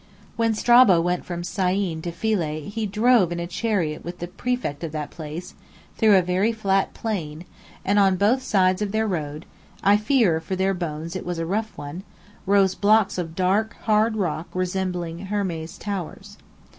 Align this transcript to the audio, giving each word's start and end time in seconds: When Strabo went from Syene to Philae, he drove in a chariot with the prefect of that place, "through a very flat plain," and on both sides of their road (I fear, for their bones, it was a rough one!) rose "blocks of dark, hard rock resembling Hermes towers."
When 0.35 0.55
Strabo 0.55 0.99
went 0.99 1.25
from 1.25 1.43
Syene 1.43 2.01
to 2.01 2.11
Philae, 2.11 2.67
he 2.69 2.87
drove 2.87 3.31
in 3.31 3.39
a 3.39 3.45
chariot 3.45 4.03
with 4.03 4.17
the 4.17 4.27
prefect 4.27 4.83
of 4.83 4.91
that 4.93 5.11
place, 5.11 5.53
"through 5.95 6.15
a 6.17 6.23
very 6.23 6.51
flat 6.51 6.95
plain," 6.95 7.45
and 7.85 7.99
on 7.99 8.15
both 8.15 8.41
sides 8.41 8.81
of 8.81 8.93
their 8.93 9.05
road 9.05 9.45
(I 9.83 9.97
fear, 9.97 10.39
for 10.39 10.55
their 10.55 10.73
bones, 10.73 11.15
it 11.15 11.23
was 11.23 11.37
a 11.37 11.45
rough 11.45 11.77
one!) 11.77 12.01
rose 12.47 12.73
"blocks 12.73 13.19
of 13.19 13.35
dark, 13.35 13.75
hard 13.83 14.15
rock 14.17 14.47
resembling 14.55 15.27
Hermes 15.27 15.77
towers." 15.77 16.39